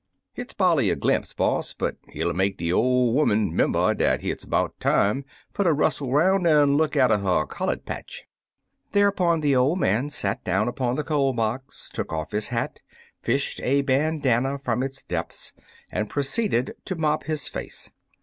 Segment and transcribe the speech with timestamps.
[0.33, 4.45] "Hit's bar'ly a glimpse, boss, but hit '11 make de ole 'oman 'member dat hit's
[4.45, 8.23] 'bout time fer ter russle 'roun' an' look atter her coUard patch."
[8.93, 12.79] Thereupon the old man sat down upon the coal box, took off his hat,
[13.21, 15.53] fished a ban danna from its depths
[15.91, 17.91] and proceeded to mop his face.